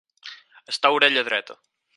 [0.73, 1.61] Estar orella dreta.